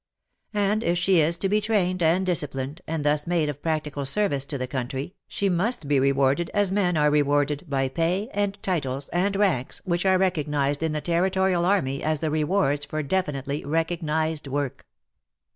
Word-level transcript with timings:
And 0.55 0.83
if 0.83 0.97
she 0.97 1.19
is 1.19 1.37
to 1.37 1.47
be 1.47 1.61
trained 1.61 2.01
and 2.01 2.25
disciplined 2.25 2.81
and 2.87 3.05
thus 3.05 3.27
made 3.27 3.49
of 3.49 3.61
practical 3.61 4.03
service 4.03 4.45
to 4.45 4.57
the 4.57 4.65
country, 4.65 5.13
she 5.27 5.47
must 5.47 5.87
be 5.87 5.99
rewarded 5.99 6.49
as 6.55 6.71
men 6.71 6.97
are 6.97 7.11
rewarded, 7.11 7.65
by 7.69 7.87
pay, 7.87 8.27
and 8.33 8.57
titles, 8.63 9.09
and 9.09 9.35
ranks, 9.35 9.79
which 9.85 10.03
are 10.07 10.17
recognized 10.17 10.81
in 10.81 10.93
the 10.93 11.01
Territorial 11.01 11.65
army 11.65 12.01
as 12.01 12.19
the 12.19 12.31
rewards 12.31 12.83
for 12.83 13.03
definitely 13.03 13.63
recognized 13.63 14.47
work. 14.47 14.87